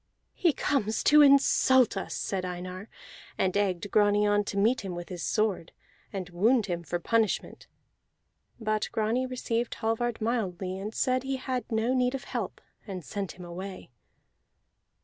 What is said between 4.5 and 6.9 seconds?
meet him with his sword, and wound him